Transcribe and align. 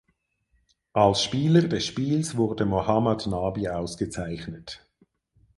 Als 0.93 1.21
Spieler 1.23 1.67
des 1.67 1.85
Spiels 1.85 2.35
wurde 2.35 2.65
Mohammad 2.65 3.27
Nabi 3.27 3.69
ausgezeichnet. 3.69 4.83